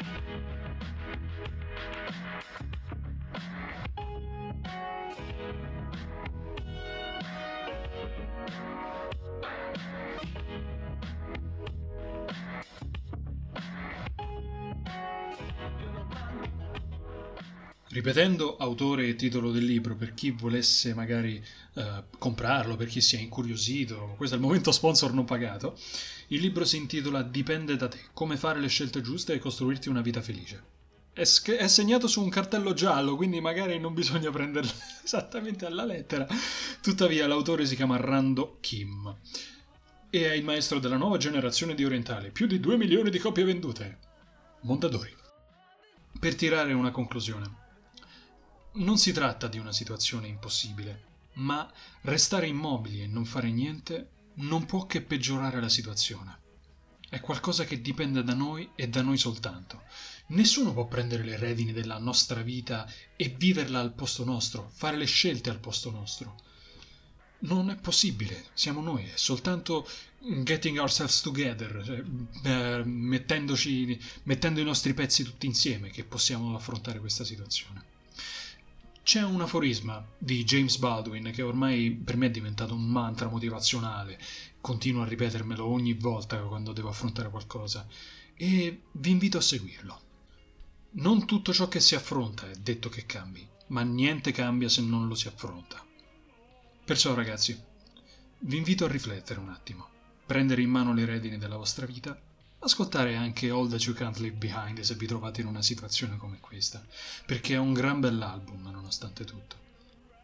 Thank 0.00 0.18
you. 8.94 8.99
Ripetendo 17.92 18.56
autore 18.56 19.08
e 19.08 19.16
titolo 19.16 19.50
del 19.50 19.64
libro 19.64 19.96
per 19.96 20.14
chi 20.14 20.30
volesse 20.30 20.94
magari 20.94 21.44
eh, 21.74 22.04
comprarlo, 22.18 22.76
per 22.76 22.86
chi 22.86 23.00
sia 23.00 23.18
incuriosito, 23.18 24.14
questo 24.16 24.36
è 24.36 24.38
il 24.38 24.44
momento 24.44 24.70
sponsor 24.70 25.12
non 25.12 25.24
pagato, 25.24 25.76
il 26.28 26.40
libro 26.40 26.64
si 26.64 26.76
intitola 26.76 27.22
Dipende 27.22 27.74
da 27.74 27.88
te, 27.88 27.98
come 28.12 28.36
fare 28.36 28.60
le 28.60 28.68
scelte 28.68 29.00
giuste 29.00 29.32
e 29.32 29.40
costruirti 29.40 29.88
una 29.88 30.02
vita 30.02 30.22
felice. 30.22 30.62
È, 31.12 31.24
sch- 31.24 31.56
è 31.56 31.66
segnato 31.66 32.06
su 32.06 32.22
un 32.22 32.28
cartello 32.28 32.74
giallo, 32.74 33.16
quindi 33.16 33.40
magari 33.40 33.80
non 33.80 33.92
bisogna 33.92 34.30
prenderlo 34.30 34.70
esattamente 35.02 35.66
alla 35.66 35.84
lettera. 35.84 36.28
Tuttavia 36.80 37.26
l'autore 37.26 37.66
si 37.66 37.74
chiama 37.74 37.96
Rando 37.96 38.58
Kim 38.60 39.16
e 40.10 40.30
è 40.30 40.34
il 40.34 40.44
maestro 40.44 40.78
della 40.78 40.96
nuova 40.96 41.16
generazione 41.16 41.74
di 41.74 41.84
orientali, 41.84 42.30
più 42.30 42.46
di 42.46 42.60
2 42.60 42.76
milioni 42.76 43.10
di 43.10 43.18
copie 43.18 43.42
vendute. 43.42 43.98
Mondadori. 44.60 45.12
Per 46.20 46.36
tirare 46.36 46.72
una 46.72 46.92
conclusione. 46.92 47.68
Non 48.72 48.98
si 48.98 49.10
tratta 49.10 49.48
di 49.48 49.58
una 49.58 49.72
situazione 49.72 50.28
impossibile, 50.28 51.02
ma 51.34 51.68
restare 52.02 52.46
immobili 52.46 53.02
e 53.02 53.08
non 53.08 53.24
fare 53.24 53.50
niente 53.50 54.10
non 54.34 54.64
può 54.64 54.86
che 54.86 55.02
peggiorare 55.02 55.60
la 55.60 55.68
situazione. 55.68 56.38
È 57.08 57.18
qualcosa 57.18 57.64
che 57.64 57.80
dipende 57.80 58.22
da 58.22 58.32
noi 58.32 58.70
e 58.76 58.88
da 58.88 59.02
noi 59.02 59.18
soltanto. 59.18 59.82
Nessuno 60.28 60.72
può 60.72 60.86
prendere 60.86 61.24
le 61.24 61.36
redini 61.36 61.72
della 61.72 61.98
nostra 61.98 62.42
vita 62.42 62.88
e 63.16 63.34
viverla 63.36 63.80
al 63.80 63.92
posto 63.92 64.24
nostro, 64.24 64.70
fare 64.72 64.96
le 64.96 65.06
scelte 65.06 65.50
al 65.50 65.58
posto 65.58 65.90
nostro. 65.90 66.36
Non 67.40 67.70
è 67.70 67.76
possibile, 67.76 68.46
siamo 68.52 68.80
noi, 68.80 69.04
è 69.04 69.16
soltanto 69.16 69.84
getting 70.44 70.78
ourselves 70.78 71.22
together, 71.22 71.82
cioè, 71.84 72.04
eh, 72.44 72.84
mettendoci, 72.84 73.98
mettendo 74.24 74.60
i 74.60 74.64
nostri 74.64 74.94
pezzi 74.94 75.24
tutti 75.24 75.46
insieme 75.46 75.90
che 75.90 76.04
possiamo 76.04 76.54
affrontare 76.54 77.00
questa 77.00 77.24
situazione. 77.24 77.89
C'è 79.10 79.24
un 79.24 79.40
aforisma 79.40 80.06
di 80.16 80.44
James 80.44 80.76
Baldwin 80.76 81.32
che 81.32 81.42
ormai 81.42 81.90
per 81.90 82.16
me 82.16 82.26
è 82.26 82.30
diventato 82.30 82.74
un 82.74 82.86
mantra 82.86 83.26
motivazionale, 83.26 84.20
continuo 84.60 85.02
a 85.02 85.06
ripetermelo 85.06 85.66
ogni 85.66 85.94
volta 85.94 86.40
quando 86.42 86.70
devo 86.70 86.90
affrontare 86.90 87.28
qualcosa 87.28 87.88
e 88.36 88.82
vi 88.92 89.10
invito 89.10 89.38
a 89.38 89.40
seguirlo. 89.40 90.00
Non 90.92 91.26
tutto 91.26 91.52
ciò 91.52 91.66
che 91.66 91.80
si 91.80 91.96
affronta 91.96 92.48
è 92.48 92.54
detto 92.54 92.88
che 92.88 93.04
cambi, 93.04 93.44
ma 93.70 93.82
niente 93.82 94.30
cambia 94.30 94.68
se 94.68 94.80
non 94.80 95.08
lo 95.08 95.16
si 95.16 95.26
affronta. 95.26 95.84
Perciò 96.84 97.12
ragazzi, 97.12 97.60
vi 98.38 98.56
invito 98.58 98.84
a 98.84 98.88
riflettere 98.88 99.40
un 99.40 99.48
attimo, 99.48 99.88
prendere 100.24 100.62
in 100.62 100.70
mano 100.70 100.94
le 100.94 101.04
redini 101.04 101.36
della 101.36 101.56
vostra 101.56 101.84
vita 101.84 102.16
ascoltare 102.60 103.16
anche 103.16 103.50
All 103.50 103.68
That 103.68 103.82
You 103.82 103.94
Can't 103.94 104.18
Leave 104.18 104.36
Behind 104.36 104.80
se 104.80 104.94
vi 104.94 105.06
trovate 105.06 105.40
in 105.40 105.46
una 105.46 105.62
situazione 105.62 106.16
come 106.16 106.38
questa, 106.40 106.84
perché 107.26 107.54
è 107.54 107.58
un 107.58 107.72
gran 107.72 108.00
bell'album 108.00 108.70
nonostante 108.70 109.24
tutto. 109.24 109.56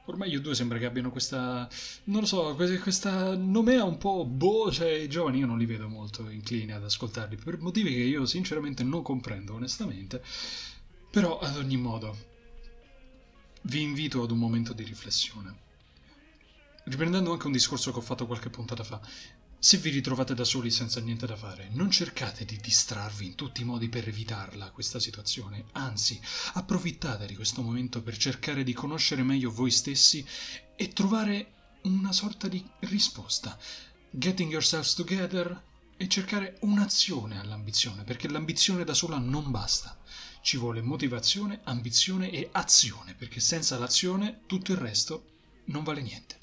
Ormai 0.08 0.30
io 0.30 0.40
due 0.40 0.54
sembra 0.54 0.78
che 0.78 0.86
abbiano 0.86 1.10
questa, 1.10 1.68
non 2.04 2.20
lo 2.20 2.26
so, 2.26 2.54
questa 2.54 3.34
nomea 3.34 3.82
un 3.82 3.98
po' 3.98 4.24
boh, 4.24 4.70
cioè 4.70 4.90
i 4.92 5.08
giovani 5.08 5.38
io 5.38 5.46
non 5.46 5.58
li 5.58 5.66
vedo 5.66 5.88
molto 5.88 6.30
inclini 6.30 6.72
ad 6.72 6.84
ascoltarli, 6.84 7.36
per 7.36 7.58
motivi 7.58 7.92
che 7.92 8.02
io 8.02 8.24
sinceramente 8.24 8.84
non 8.84 9.02
comprendo 9.02 9.54
onestamente, 9.54 10.22
però 11.10 11.40
ad 11.40 11.56
ogni 11.56 11.76
modo 11.76 12.16
vi 13.62 13.82
invito 13.82 14.22
ad 14.22 14.30
un 14.30 14.38
momento 14.38 14.72
di 14.72 14.84
riflessione. 14.84 15.64
Riprendendo 16.84 17.32
anche 17.32 17.46
un 17.46 17.52
discorso 17.52 17.90
che 17.90 17.98
ho 17.98 18.02
fatto 18.02 18.26
qualche 18.26 18.48
puntata 18.48 18.84
fa, 18.84 19.00
se 19.58 19.78
vi 19.78 19.90
ritrovate 19.90 20.34
da 20.34 20.44
soli 20.44 20.70
senza 20.70 21.00
niente 21.00 21.26
da 21.26 21.34
fare, 21.34 21.68
non 21.72 21.90
cercate 21.90 22.44
di 22.44 22.58
distrarvi 22.58 23.26
in 23.26 23.34
tutti 23.34 23.62
i 23.62 23.64
modi 23.64 23.88
per 23.88 24.06
evitarla 24.06 24.70
questa 24.70 25.00
situazione, 25.00 25.64
anzi 25.72 26.20
approfittate 26.54 27.26
di 27.26 27.34
questo 27.34 27.62
momento 27.62 28.02
per 28.02 28.16
cercare 28.16 28.62
di 28.62 28.72
conoscere 28.72 29.22
meglio 29.22 29.50
voi 29.50 29.70
stessi 29.70 30.24
e 30.76 30.88
trovare 30.92 31.52
una 31.82 32.12
sorta 32.12 32.48
di 32.48 32.64
risposta. 32.80 33.58
Getting 34.10 34.50
yourselves 34.50 34.94
together 34.94 35.62
e 35.96 36.08
cercare 36.08 36.58
un'azione 36.60 37.40
all'ambizione, 37.40 38.04
perché 38.04 38.28
l'ambizione 38.28 38.84
da 38.84 38.94
sola 38.94 39.18
non 39.18 39.50
basta. 39.50 39.98
Ci 40.42 40.58
vuole 40.58 40.82
motivazione, 40.82 41.60
ambizione 41.64 42.30
e 42.30 42.50
azione, 42.52 43.14
perché 43.14 43.40
senza 43.40 43.78
l'azione 43.78 44.42
tutto 44.46 44.72
il 44.72 44.78
resto 44.78 45.24
non 45.66 45.82
vale 45.82 46.02
niente. 46.02 46.38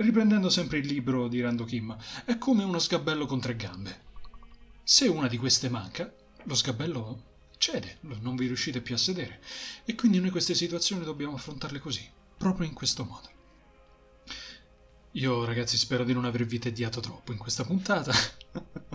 Riprendendo 0.00 0.48
sempre 0.48 0.78
il 0.78 0.86
libro 0.86 1.28
di 1.28 1.42
Rando 1.42 1.64
Kim, 1.64 1.94
è 2.24 2.38
come 2.38 2.64
uno 2.64 2.78
sgabello 2.78 3.26
con 3.26 3.38
tre 3.38 3.54
gambe. 3.54 4.00
Se 4.82 5.06
una 5.06 5.28
di 5.28 5.36
queste 5.36 5.68
manca, 5.68 6.10
lo 6.44 6.54
sgabello 6.54 7.24
cede, 7.58 7.98
non 8.00 8.34
vi 8.34 8.46
riuscite 8.46 8.80
più 8.80 8.94
a 8.94 8.98
sedere. 8.98 9.42
E 9.84 9.94
quindi 9.94 10.18
noi 10.18 10.30
queste 10.30 10.54
situazioni 10.54 11.04
dobbiamo 11.04 11.34
affrontarle 11.34 11.80
così, 11.80 12.08
proprio 12.38 12.66
in 12.66 12.72
questo 12.72 13.04
modo. 13.04 13.28
Io 15.12 15.44
ragazzi 15.44 15.76
spero 15.76 16.02
di 16.02 16.14
non 16.14 16.24
avervi 16.24 16.58
tediato 16.58 17.00
troppo 17.00 17.32
in 17.32 17.38
questa 17.38 17.64
puntata. 17.64 18.12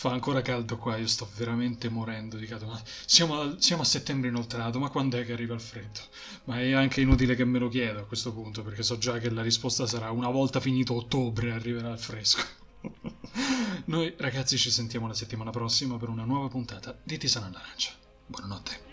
Fa 0.00 0.12
ancora 0.12 0.40
caldo 0.40 0.78
qua, 0.78 0.96
io 0.96 1.06
sto 1.06 1.28
veramente 1.36 1.90
morendo 1.90 2.38
di 2.38 2.46
caldo. 2.46 2.80
Siamo 3.04 3.38
a, 3.38 3.56
siamo 3.58 3.82
a 3.82 3.84
settembre 3.84 4.30
inoltrato, 4.30 4.78
ma 4.78 4.88
quando 4.88 5.18
è 5.18 5.26
che 5.26 5.34
arriva 5.34 5.52
il 5.52 5.60
freddo? 5.60 6.00
Ma 6.44 6.58
è 6.58 6.72
anche 6.72 7.02
inutile 7.02 7.34
che 7.34 7.44
me 7.44 7.58
lo 7.58 7.68
chiedo 7.68 7.98
a 7.98 8.06
questo 8.06 8.32
punto, 8.32 8.62
perché 8.62 8.82
so 8.82 8.96
già 8.96 9.18
che 9.18 9.28
la 9.28 9.42
risposta 9.42 9.86
sarà 9.86 10.10
una 10.10 10.30
volta 10.30 10.58
finito 10.58 10.94
ottobre 10.94 11.52
arriverà 11.52 11.90
il 11.90 11.98
fresco. 11.98 12.42
Noi 13.92 14.14
ragazzi 14.16 14.56
ci 14.56 14.70
sentiamo 14.70 15.06
la 15.06 15.12
settimana 15.12 15.50
prossima 15.50 15.98
per 15.98 16.08
una 16.08 16.24
nuova 16.24 16.48
puntata 16.48 16.98
di 17.02 17.18
Tisana 17.18 17.48
all'Arancia. 17.48 17.92
Buonanotte. 18.24 18.89